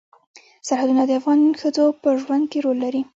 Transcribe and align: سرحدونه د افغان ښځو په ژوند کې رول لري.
سرحدونه 0.67 1.03
د 1.05 1.11
افغان 1.19 1.39
ښځو 1.61 1.85
په 2.01 2.09
ژوند 2.21 2.43
کې 2.51 2.59
رول 2.65 2.77
لري. 2.85 3.01